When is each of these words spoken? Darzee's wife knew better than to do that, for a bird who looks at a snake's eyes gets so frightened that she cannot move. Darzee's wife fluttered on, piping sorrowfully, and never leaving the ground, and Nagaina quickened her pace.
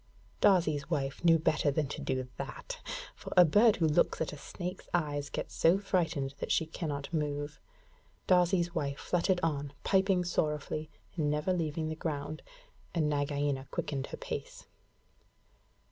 Darzee's 0.41 0.89
wife 0.89 1.23
knew 1.23 1.37
better 1.37 1.69
than 1.69 1.85
to 1.89 2.01
do 2.01 2.27
that, 2.37 2.81
for 3.15 3.31
a 3.37 3.45
bird 3.45 3.75
who 3.75 3.85
looks 3.87 4.19
at 4.19 4.33
a 4.33 4.35
snake's 4.35 4.89
eyes 4.95 5.29
gets 5.29 5.53
so 5.53 5.77
frightened 5.77 6.33
that 6.39 6.51
she 6.51 6.65
cannot 6.65 7.13
move. 7.13 7.59
Darzee's 8.25 8.73
wife 8.73 8.97
fluttered 8.97 9.39
on, 9.43 9.73
piping 9.83 10.23
sorrowfully, 10.25 10.89
and 11.15 11.29
never 11.29 11.53
leaving 11.53 11.87
the 11.89 11.95
ground, 11.95 12.41
and 12.95 13.09
Nagaina 13.09 13.67
quickened 13.69 14.07
her 14.07 14.17
pace. 14.17 14.65